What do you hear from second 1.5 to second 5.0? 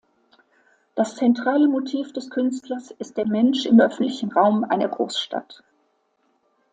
Motiv des Künstlers ist der Mensch im öffentlichen Raum einer